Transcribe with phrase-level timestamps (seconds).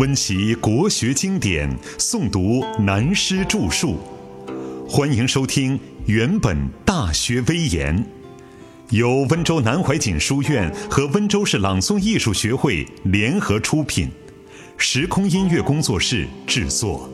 [0.00, 3.98] 温习国学经典，诵读南师著述。
[4.88, 6.56] 欢迎收听《原本
[6.86, 7.94] 大学威严》，
[8.96, 14.08] 由温州南怀瑾书院和温州市朗诵艺术学会联合出品，
[14.78, 17.06] 时空音乐工作室制作。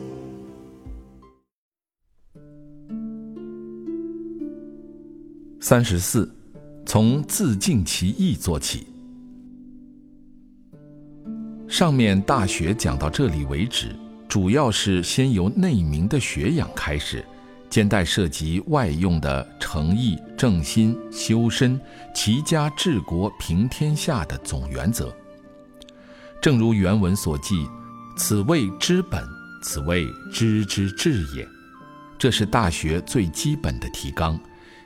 [5.59, 6.33] 三十四，
[6.85, 8.87] 从自尽其意做起。
[11.67, 13.93] 上面大学讲到这里为止，
[14.27, 17.23] 主要是先由内明的学养开始，
[17.69, 21.79] 兼带涉及外用的诚意、正心、修身、
[22.15, 25.13] 齐家治国、平天下的总原则。
[26.41, 27.67] 正如原文所记
[28.17, 29.21] ：“此谓知本，
[29.61, 31.47] 此谓知之至也。”
[32.17, 34.39] 这是大学最基本的提纲。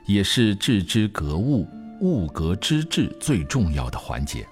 [0.07, 1.69] 也是致知格物、
[2.01, 4.45] 物格知至最重要的环节。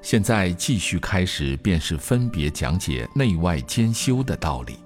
[0.00, 4.78] 现在继续开始，便是分别讲解内外兼修的道理。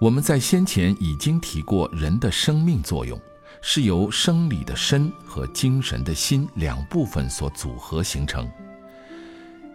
[0.00, 3.20] 我们在先前已经提过，人的生命作用
[3.62, 8.48] 是由生理的身和精神的心两部分所组合形成。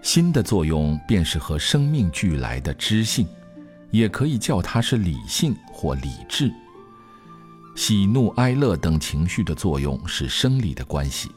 [0.02, 3.28] 心的作用，便是和生命俱来的知性。
[3.91, 6.50] 也可以叫它是理性或理智。
[7.75, 11.30] 喜怒哀乐等情绪的作用是生理的关系，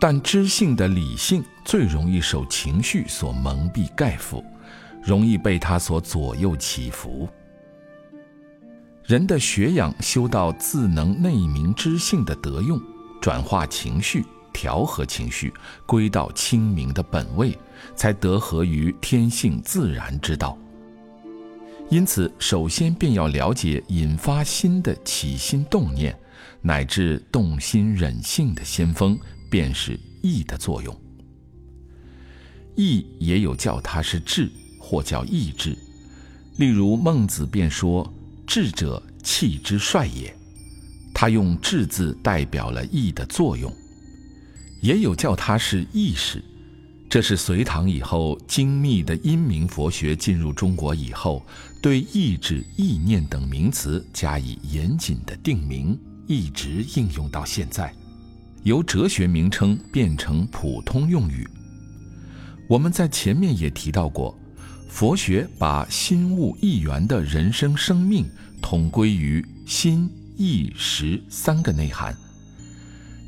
[0.00, 4.42] 但知性的理性最容易受情绪所蒙蔽盖覆，
[5.02, 7.28] 容易被它所左右起伏。
[9.04, 12.80] 人的学养修到自能内明知性的德用，
[13.20, 15.52] 转化情绪，调和情绪，
[15.84, 17.58] 归到清明的本位，
[17.94, 20.56] 才得合于天性自然之道。
[21.90, 26.18] 因此，首先便要了解引发心的起心动念，
[26.62, 29.18] 乃至动心忍性的先锋，
[29.50, 30.98] 便是意的作用。
[32.76, 35.76] 意也有叫它是智，或叫意志。
[36.56, 38.10] 例如孟子便说
[38.46, 40.34] ：“智者，气之帅也。”
[41.12, 43.70] 他用“智”字代表了意的作用。
[44.80, 46.42] 也有叫它是意识。
[47.10, 51.44] 这是隋唐以后精密的阴明佛学进入中国以后，
[51.82, 57.92] 对意志、意念等名词加以严谨的定名，一直应用到现在，
[58.62, 61.48] 由哲学名称变成普通用语。
[62.68, 64.38] 我们在前面也提到过，
[64.88, 68.26] 佛学把心物一元的人生生命
[68.62, 72.16] 统归于心、意、识三个内涵，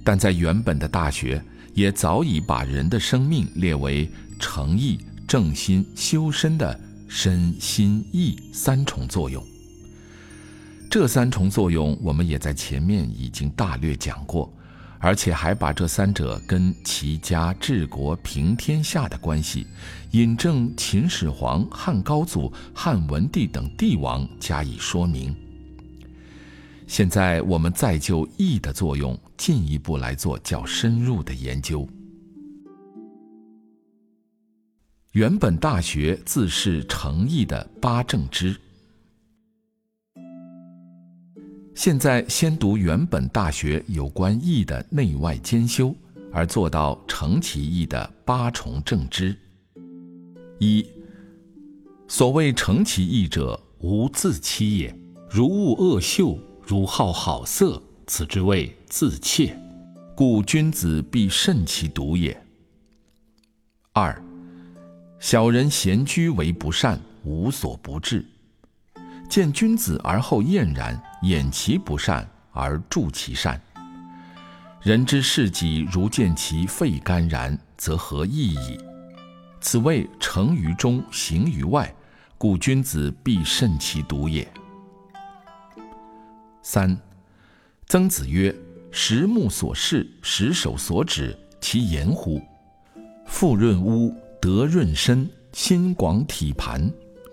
[0.05, 1.43] 但在原本的大学。
[1.75, 4.07] 也早已把人的生命列为
[4.39, 6.79] 诚意、正心、修身的
[7.09, 9.43] 身心意三重作用。
[10.91, 14.53] 这三重作用，我们也在前面已经大略讲过，
[15.03, 19.67] 而且还把这三者跟齐家治国平天下的关系，
[20.13, 25.35] 引证秦始皇、汉高祖、汉文帝等帝王加以说明。
[26.87, 31.89] 现在我们再就义的作用进一步来做较深入的研究。
[35.11, 38.57] 原本大学自是诚意的八正之。
[41.75, 45.95] 现在先读原本大学有关义的内外兼修，
[46.31, 49.35] 而做到成其义的八重正之。
[50.59, 50.87] 一，
[52.07, 54.95] 所谓成其义者，无自欺也，
[55.31, 56.39] 如恶恶秀。
[56.65, 59.59] 如好好色，此之谓自怯，
[60.15, 62.41] 故君子必慎其独也。
[63.93, 64.25] 二，
[65.19, 68.21] 小人闲居为不善，无所不至；
[69.33, 73.59] 见君子而后厌然，掩其不善而助其善。
[74.83, 78.79] 人之事己，如见其肺肝然，则何益矣？
[79.59, 81.91] 此谓成于中，行于外，
[82.37, 84.47] 故君子必慎其独也。
[86.63, 86.95] 三，
[87.87, 88.55] 曾子曰
[88.93, 92.39] ：“食目所视，食手所指，其言乎？
[93.25, 96.93] 腹润屋，德润身，心广体盘，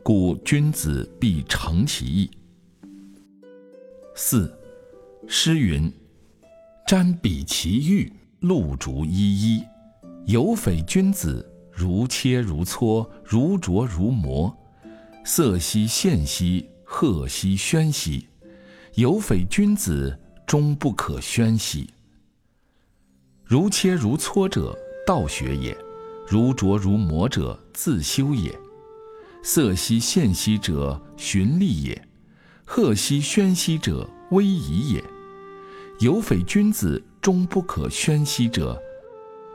[0.10, 2.32] 故君子必诚其意。”
[4.18, 4.52] 四，
[5.28, 5.94] 诗云
[6.90, 9.64] ：“瞻彼其玉，露竹依依。
[10.26, 14.52] 有匪君子，如切如磋，如琢如磨。
[15.24, 18.28] 色兮宪兮，赫兮喧兮。”
[18.98, 21.88] 有匪君子，终不可宣兮。
[23.46, 24.76] 如切如磋者，
[25.06, 25.72] 道学也；
[26.28, 28.60] 如琢如磨者，自修也。
[29.42, 31.96] 色兮宪兮者，循吏也；
[32.66, 35.04] 赫兮喧兮者，威仪也。
[36.00, 38.82] 有匪君子，终不可宣兮者，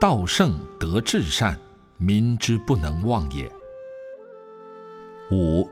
[0.01, 1.59] 道圣得至善，
[1.99, 3.51] 民之不能忘也。
[5.31, 5.69] 五，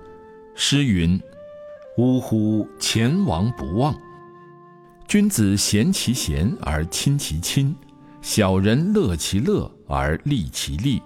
[0.54, 1.20] 诗云
[1.98, 3.94] ：“呜呼，前王不忘。”
[5.08, 7.74] 君子贤其贤而亲其亲，
[8.22, 11.02] 小人乐其乐而利其利，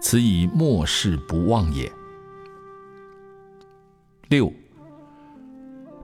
[0.00, 1.90] 此以莫世不忘也。
[4.28, 4.52] 六，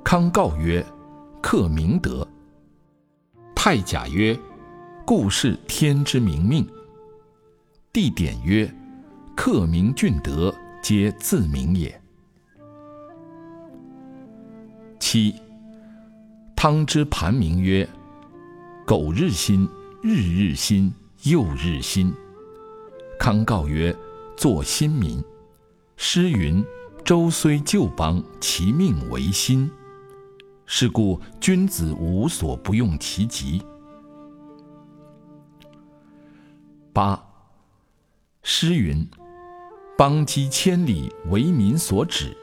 [0.03, 0.83] 康诰曰
[1.43, 2.27] ：“克明德。”
[3.55, 4.35] 太甲曰
[5.05, 6.67] ：“故是天之明命。”
[7.93, 8.75] 地点曰
[9.37, 12.01] ：“克明俊德，皆自明也。”
[14.99, 15.35] 七。
[16.57, 17.87] 汤之盘铭曰
[18.89, 19.69] ：“苟日新，
[20.03, 20.91] 日日新，
[21.25, 22.11] 又日新。”
[23.21, 23.95] 康诰曰
[24.35, 25.23] ：“作新民。”
[25.99, 26.65] 诗云
[27.05, 29.71] ：“周虽旧邦，其命维新。”
[30.65, 33.63] 是故君子无所不用其极。
[36.95, 37.23] 八。
[38.43, 39.07] 诗云
[39.99, 42.35] ：“邦畿千里，为民所指。”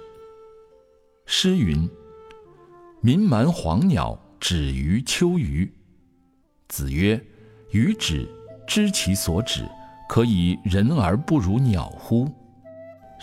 [1.26, 1.90] 诗云。
[3.02, 5.74] 民蛮黄鸟，止于秋隅。
[6.68, 7.20] 子曰
[7.72, 8.30] ：“予止，
[8.68, 9.68] 知其所止，
[10.08, 12.30] 可以人而不如鸟乎？”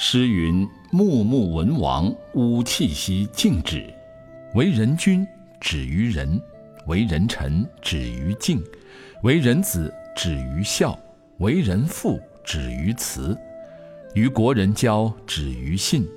[0.00, 3.93] 诗云：“穆穆文王，吾气息静止。
[4.55, 5.27] 为人君，
[5.61, 6.41] 止于仁；
[6.87, 8.59] 为人臣，止于敬；
[9.25, 10.97] 为人子，止于孝；
[11.39, 13.37] 为人父，止于慈；
[14.15, 16.09] 与国人交，止于信。”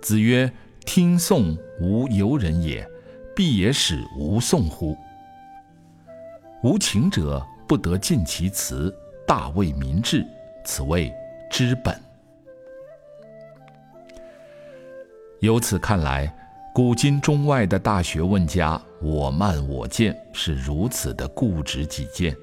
[0.00, 0.50] 子曰。
[0.86, 2.86] 听讼无由人也，
[3.34, 4.94] 必也使无讼乎？
[6.62, 8.94] 无情者不得尽其辞，
[9.26, 10.26] 大为民治，
[10.62, 11.10] 此谓
[11.50, 11.98] 知本。
[15.40, 16.34] 由此看来，
[16.74, 22.34] 古今中外的大学问家，我慢我见是如此的固执己见，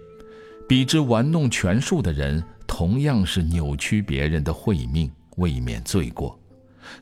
[0.67, 6.39] 比之玩弄权术的人，同样是扭曲别人的慧命，未免罪过。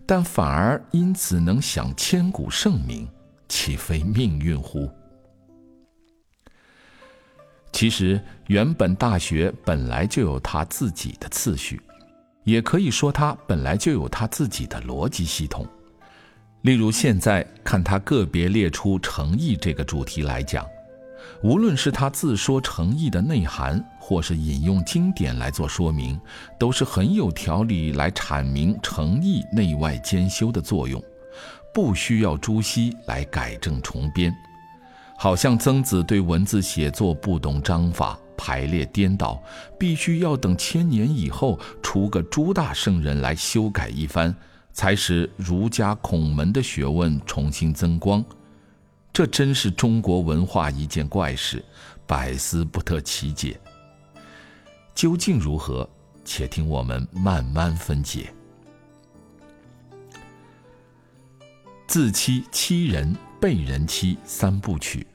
[0.05, 3.07] 但反而因此能享千古盛名，
[3.49, 4.89] 岂非命运乎？
[7.71, 11.81] 其实，原本大学本来就有它自己的次序，
[12.43, 15.67] 也可以说它本来就有它自己的逻辑系统。
[16.61, 20.65] 例如，现在看他个别列出诚意这个主题来讲。
[21.41, 26.19] 无论是他自说诚意的内涵，或是引用经典来做说明，
[26.59, 31.01] 都是很有条理来阐明诚意内外兼修的作用，
[31.73, 34.33] 不需要朱熹来改正重编。
[35.17, 39.41] 好像曾子对文字写作不懂章法，排列颠倒，
[39.77, 44.35] 必须要等千年以后出个朱大圣人来修改一番，
[44.79, 48.23] 才使儒家孔门的学问重新增光。
[49.11, 51.61] 这真是中国文化一件怪事，
[52.07, 53.59] 百思不得其解。
[54.95, 55.85] 究竟如何？
[56.23, 58.33] 且听我们慢慢分解。
[61.85, 65.05] 自欺欺人、被人欺三部曲。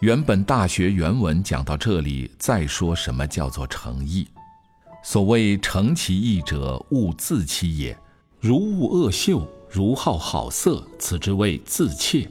[0.00, 4.26] 原本《大学》原文讲到这里，再说什么叫做诚意？
[5.06, 7.96] 所谓诚其意者，勿自欺也。
[8.40, 9.46] 如恶恶秀。
[9.68, 12.28] 如好好色，此之谓自怯，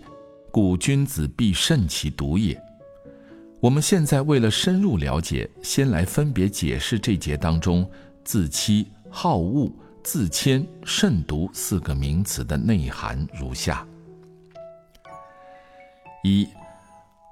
[0.49, 2.57] 故君子必慎其独也。
[3.59, 7.85] 我们现在为了深入了解，先来分别解释这节当中
[8.23, 9.69] “自欺”“好恶
[10.01, 13.85] ”“自谦”“慎独”四个名词的内涵如下：
[16.23, 16.47] 一，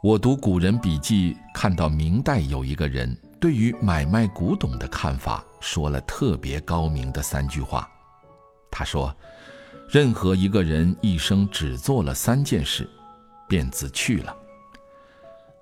[0.04, 7.90] 我读古人笔记，看到明代有一个人对于买卖古董的看法，说了特别高明的三句话。
[8.70, 9.14] 他说。
[9.90, 12.90] 任何一个人一生只做了三件事，
[13.46, 14.34] 便自去了。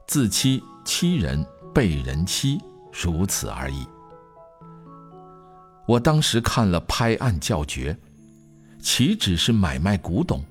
[0.06, 1.44] 自欺欺人，
[1.74, 2.62] 被人欺，
[2.94, 3.88] 如此而已。
[5.88, 7.98] 我当时看了拍案叫绝，
[8.80, 10.44] 岂止是买卖古董，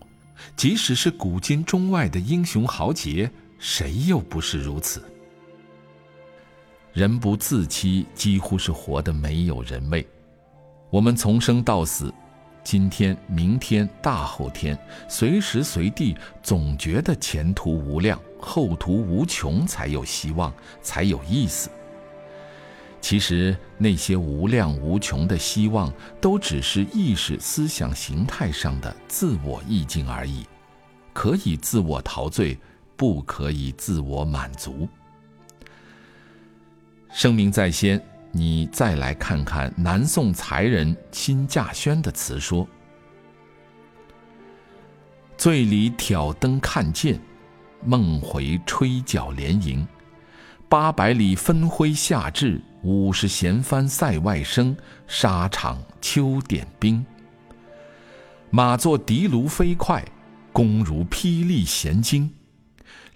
[0.56, 3.30] 即使是古今中外的英雄豪杰，
[3.60, 5.00] 谁又不是如此？
[6.98, 10.04] 人不自欺，几乎是活得没有人味。
[10.90, 12.12] 我们从生到死。
[12.64, 14.76] 今天、明天、大后天，
[15.08, 20.52] 随时随地，总觉得前途无量、后途无穷，才有希望，
[20.82, 21.70] 才有意思。
[23.00, 30.44] 其实那些无量无穷的希望，都只是意识思想形态上的自我意境而已，
[31.12, 32.58] 可以自我陶醉，
[32.96, 34.88] 不可以自我满足。
[37.12, 38.02] 声明在先。
[38.30, 42.68] 你再来看看南宋才人辛稼轩的词说
[45.36, 47.18] ：“醉里挑灯看剑，
[47.82, 49.86] 梦回吹角连营。
[50.68, 54.76] 八百里分麾下炙，五十弦翻塞外声。
[55.06, 57.04] 沙场秋点兵，
[58.50, 60.04] 马作的卢飞快，
[60.52, 62.30] 弓如霹雳弦惊。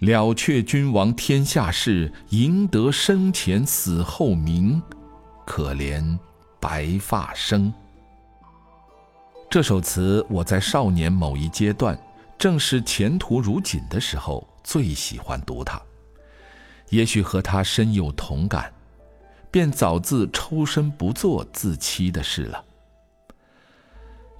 [0.02, 4.82] 了却君王天下事，赢得生前死后名。
[5.46, 6.18] 可怜
[6.58, 7.72] 白发生。
[9.48, 11.96] 这首词我在少年某一阶段，
[12.36, 15.80] 正是前途如锦的时候，最喜欢读它。
[16.88, 18.72] 也许和他深有同感，
[19.52, 22.64] 便早自抽身不做自欺的事了。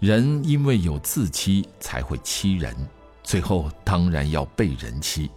[0.00, 2.74] 人因为有自欺，才会欺人，
[3.22, 5.30] 最后当然要被人欺。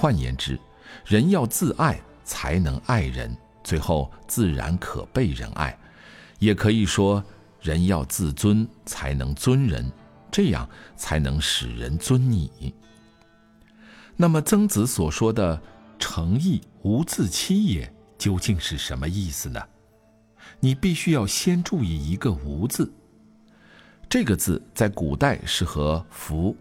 [0.00, 0.56] 换言之，
[1.04, 5.76] 人要自爱，才能爱人，最后自然可被人爱。
[6.38, 7.22] 也可以说。
[7.60, 9.90] 人要自尊，才能尊人，
[10.30, 12.72] 这样才能使人尊你。
[14.16, 15.60] 那么曾子所说的
[15.98, 19.60] “诚意无自欺也”，究竟是什么意思呢？
[20.60, 22.92] 你必须要先注意一个“无”字。
[24.08, 26.56] 这个字在古代是和“福”“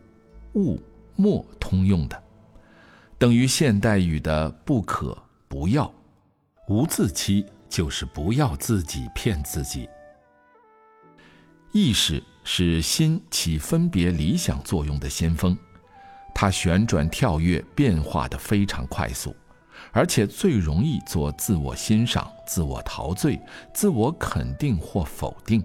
[0.56, 0.82] 物
[1.16, 2.24] ”“莫”通用的，
[3.20, 5.18] 等于现代语的“不可
[5.50, 5.92] ”“不要”。
[6.70, 9.90] 无自欺就是不要自己骗自己。
[11.72, 15.58] 意识是心起分别理想作用的先锋，
[16.36, 19.36] 它旋转跳跃，变化的非常快速，
[19.92, 23.40] 而且最容易做自我欣赏、自我陶醉、
[23.74, 25.64] 自我肯定或否定。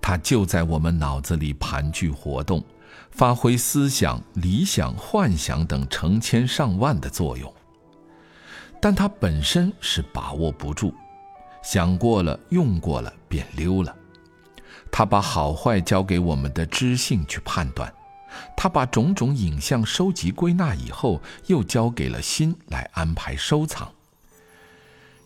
[0.00, 2.64] 它就在我们脑子里盘踞活动，
[3.14, 7.52] 发挥思想、理想、幻想等成千上万的作用。
[8.80, 10.92] 但它本身是把握不住，
[11.62, 13.94] 想过了、用过了便溜了。
[14.90, 17.92] 他把好坏交给我们的知性去判断，
[18.56, 23.90] 他把种种影像收集归纳以后，又交给了心来安排收藏。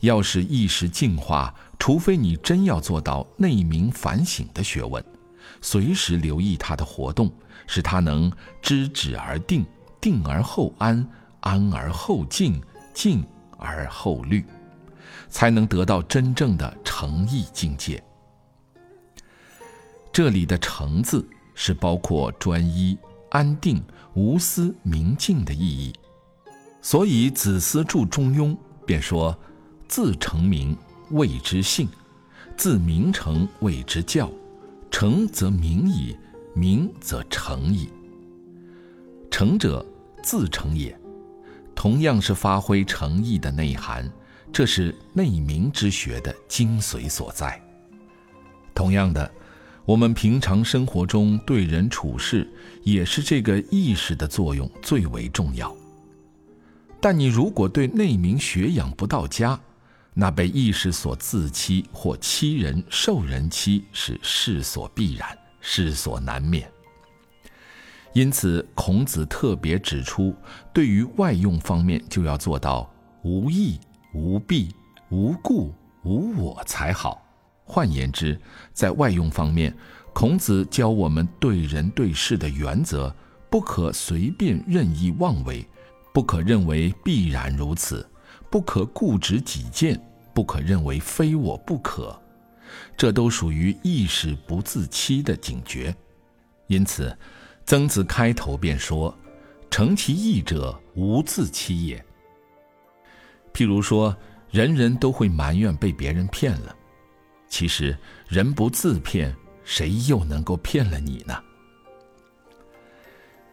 [0.00, 5.04] 要使意识净化，除非你真要做到内明反省的学问，
[5.60, 7.30] 随时留意他的活动，
[7.68, 9.64] 使他能知止而定，
[10.00, 11.08] 定而后安，
[11.40, 12.60] 安而后静，
[12.92, 13.24] 静
[13.56, 14.44] 而后虑，
[15.28, 18.02] 才能得到真正的诚意境界。
[20.10, 22.98] 这里的“诚”字是包括专一、
[23.30, 23.80] 安定、
[24.14, 25.92] 无私、明净的意义，
[26.82, 28.52] 所以子思著《中庸》
[28.86, 29.38] 便说
[29.86, 30.76] ：“自成名
[31.10, 31.88] 谓之性，
[32.56, 34.28] 自名成谓之教。
[34.90, 36.16] 成则名矣，
[36.58, 37.88] 名则诚矣。
[39.30, 39.86] 诚者，
[40.24, 40.98] 自成也。
[41.72, 44.10] 同样是发挥诚意的内涵，
[44.52, 47.62] 这是内明之学的精髓所在。
[48.74, 49.30] 同样的。”
[49.88, 52.46] 我们平常生活中对人处事，
[52.82, 55.74] 也是这个意识的作用最为重要。
[57.00, 59.58] 但你如果对内明学养不到家，
[60.12, 65.26] 那被意识所自欺或欺人、受人欺是势所必然、
[65.70, 66.66] 世所难免。
[68.14, 70.34] 因此，孔子特别指出，
[70.72, 72.90] 对于外用方面就要做到
[73.22, 73.78] 无益、
[74.14, 74.74] 无弊、
[75.10, 75.70] 无故、
[76.04, 77.22] 无我才好。
[77.64, 78.40] 换言之，
[78.72, 79.76] 在外用方面，
[80.14, 83.14] 孔子教我们对人对事的原则：
[83.50, 85.68] 不可随便任意妄为，
[86.14, 88.08] 不可认为必然如此，
[88.48, 90.00] 不可固执己见，
[90.32, 92.18] 不可认为非我不可。
[92.96, 95.94] 这都属于意识不自欺的警觉。
[96.66, 97.16] 因此，
[97.64, 99.16] 曾子开头便说
[99.70, 102.04] ：“诚其意者，无自欺也。”
[103.54, 104.16] 譬如说，
[104.50, 106.74] 人人都会埋怨被别人骗了。
[107.48, 107.96] 其实，
[108.28, 109.34] 人不自骗，
[109.64, 111.42] 谁又能够骗了你呢？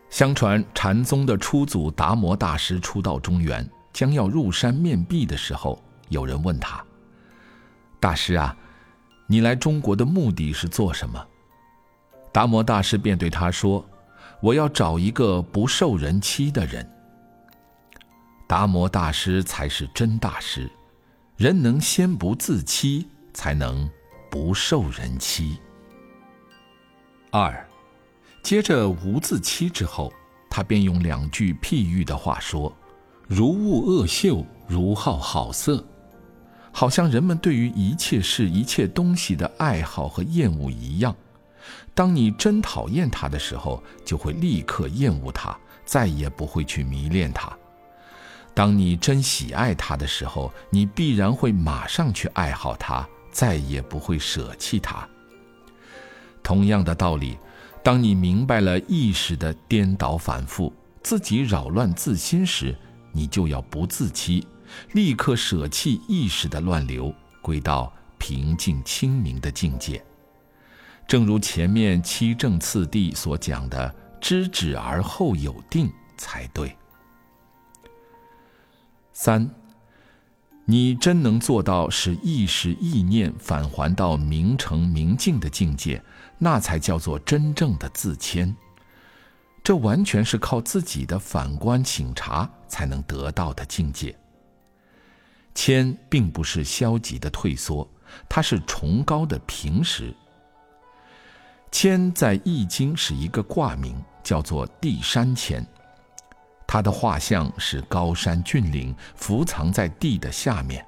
[0.10, 6.86] 相传禅宗的初祖达摩大师初到中原，将要入山面壁的时候，有人问他
[8.00, 8.56] ：“大师啊，
[9.28, 11.26] 你来中国的目的是做什么？”
[12.32, 13.86] 达摩大师便对他说
[14.42, 16.90] ：“我要找一个不受人欺的人。”
[18.48, 20.70] 达摩大师才是真大师，
[21.38, 23.08] 人能先不自欺。
[23.38, 23.92] 才能
[24.32, 25.58] 不受人欺。
[27.32, 27.68] 二，
[28.42, 30.10] 接着无自欺之后，
[30.50, 32.74] 他便用两句譬喻的话说
[33.28, 35.86] ：“如恶恶秀，如好好色。”
[36.78, 41.16] 好像人们对于一切事、一切东西的爱好和厌恶一样。
[41.94, 45.56] 当你真讨厌它的时候，就会立刻厌恶它，
[45.86, 47.50] 再也不会去迷恋它；
[48.54, 53.08] 当你真喜爱它的时候，你必然会马上去爱好它。
[53.32, 55.06] 再也不会舍弃它。
[56.44, 57.38] 同样的道理，
[57.84, 62.74] 当你明白了意识的颠倒反复，自己扰乱自心时，
[63.12, 64.48] 你就要不自欺，
[64.94, 70.04] 立刻舍弃意识的乱流，归到平静清明的境界。
[71.08, 76.76] 正如前面七正次第所讲的“知止而后有定”才对。
[79.14, 79.50] 三，
[80.66, 86.04] 你真能做到使意识意念返还到明澄明净的境界，
[86.40, 88.56] 那才叫做真正的自谦。
[89.64, 94.16] 这完全是靠自己的反观省察才能得到的境界。
[95.66, 97.90] 谦并不是消极的退缩，
[98.30, 100.14] 它是崇高的平实。
[101.72, 105.66] 谦在《易经》是一个卦名，叫做地山谦。
[106.68, 110.86] 它的画像是高山峻岭伏藏在地的下面，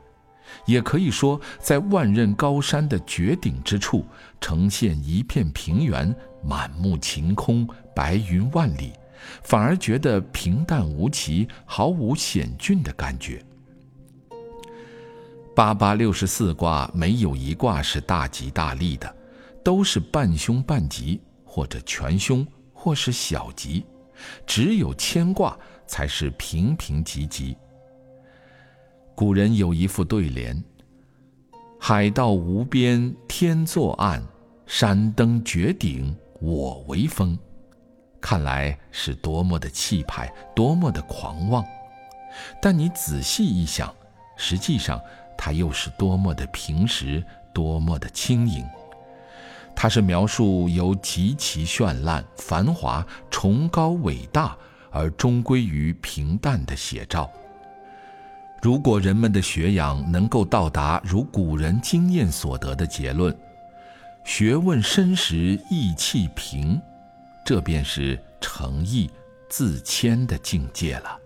[0.67, 4.05] 也可以说在万仞高山的绝顶之处，
[4.39, 8.93] 呈现一片平原，满目晴空，白云万里，
[9.41, 13.43] 反而觉得平淡无奇，毫无险峻的感觉。
[15.57, 19.11] 八八六十四卦没有一卦是大吉大利的。
[19.63, 23.83] 都是半凶半吉，或者全凶，或是小吉，
[24.45, 27.57] 只有牵卦才是平平吉吉。
[29.15, 30.63] 古人有一副对联
[31.81, 34.23] ：“海到无边天作岸，
[34.67, 37.35] 山登绝顶我为峰。”
[38.21, 41.65] 看来是多么的气派，多么的狂妄。
[42.61, 43.93] 但你仔细一想，
[44.37, 45.01] 实际上
[45.37, 48.65] 它又是多么的平实，多么的轻盈。
[49.75, 54.57] 它是描述由极其绚烂、繁华、崇高、伟大，
[54.89, 57.29] 而终归于平淡的写照。
[58.59, 63.37] 如果人们的学养能够到达如古人经验所得的结论，
[64.25, 66.81] 学问深时意气平，
[67.45, 69.09] 这便是诚意
[69.47, 71.19] 自谦的境界了。